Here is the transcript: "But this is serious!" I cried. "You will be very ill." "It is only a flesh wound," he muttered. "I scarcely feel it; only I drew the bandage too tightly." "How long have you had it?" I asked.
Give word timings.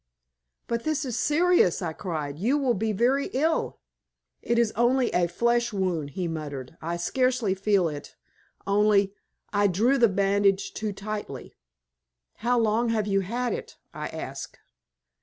"But 0.65 0.83
this 0.83 1.05
is 1.05 1.15
serious!" 1.15 1.79
I 1.79 1.93
cried. 1.93 2.39
"You 2.39 2.57
will 2.57 2.73
be 2.73 2.91
very 2.91 3.27
ill." 3.33 3.77
"It 4.41 4.57
is 4.57 4.71
only 4.71 5.11
a 5.11 5.27
flesh 5.27 5.71
wound," 5.71 6.09
he 6.17 6.27
muttered. 6.27 6.75
"I 6.81 6.97
scarcely 6.97 7.53
feel 7.53 7.87
it; 7.87 8.15
only 8.65 9.13
I 9.53 9.67
drew 9.67 9.99
the 9.99 10.09
bandage 10.09 10.73
too 10.73 10.91
tightly." 10.91 11.53
"How 12.37 12.57
long 12.57 12.89
have 12.89 13.05
you 13.05 13.19
had 13.21 13.53
it?" 13.53 13.77
I 13.93 14.07
asked. 14.07 14.57